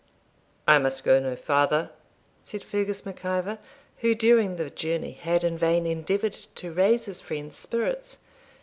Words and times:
'I 0.67 0.79
must 0.79 1.03
go 1.03 1.19
no 1.19 1.35
farther,' 1.35 1.91
said 2.41 2.63
Fergus 2.63 3.05
Mac 3.05 3.23
Ivor, 3.23 3.59
who 3.97 4.15
during 4.15 4.55
the 4.55 4.71
journey 4.71 5.11
had 5.11 5.43
in 5.43 5.59
vain 5.59 5.85
endeavoured 5.85 6.33
to 6.33 6.71
raise 6.73 7.05
his 7.05 7.21
friend's 7.21 7.55
spirits. 7.55 8.17